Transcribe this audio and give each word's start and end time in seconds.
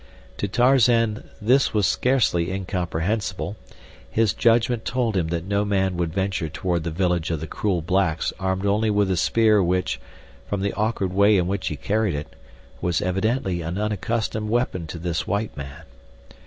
To 0.37 0.47
Tarzan 0.47 1.29
this 1.39 1.75
was 1.75 1.85
scarcely 1.85 2.59
comprehensible; 2.67 3.55
his 4.09 4.33
judgment 4.33 4.83
told 4.83 5.15
him 5.15 5.27
that 5.27 5.43
no 5.45 5.63
man 5.63 5.95
would 5.95 6.11
venture 6.11 6.49
toward 6.49 6.83
the 6.83 6.89
village 6.89 7.29
of 7.29 7.39
the 7.39 7.45
cruel 7.45 7.83
blacks 7.83 8.33
armed 8.39 8.65
only 8.65 8.89
with 8.89 9.11
a 9.11 9.15
spear 9.15 9.61
which, 9.61 9.99
from 10.47 10.61
the 10.61 10.73
awkward 10.73 11.13
way 11.13 11.37
in 11.37 11.45
which 11.45 11.67
he 11.67 11.75
carried 11.75 12.15
it, 12.15 12.33
was 12.81 12.99
evidently 13.03 13.61
an 13.61 13.77
unaccustomed 13.77 14.49
weapon 14.49 14.87
to 14.87 14.97
this 14.97 15.27
white 15.27 15.55
man. 15.55 15.83